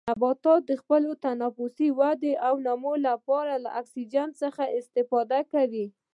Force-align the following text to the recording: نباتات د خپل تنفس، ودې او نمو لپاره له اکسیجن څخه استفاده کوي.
نباتات 0.09 0.61
د 0.69 0.71
خپل 0.81 1.03
تنفس، 1.25 1.77
ودې 1.99 2.33
او 2.47 2.53
نمو 2.65 2.93
لپاره 3.07 3.53
له 3.63 3.69
اکسیجن 3.79 4.27
څخه 4.41 4.63
استفاده 4.77 5.39
کوي. 5.53 5.85